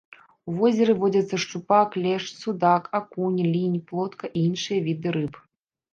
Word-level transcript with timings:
У 0.51 0.53
возеры 0.59 0.93
водзяцца 1.03 1.39
шчупак, 1.43 1.89
лешч, 2.05 2.29
судак, 2.43 2.83
акунь, 3.03 3.39
лінь, 3.53 3.79
плотка 3.93 4.25
і 4.37 4.47
іншыя 4.49 4.79
віды 4.89 5.09
рыб. 5.21 5.33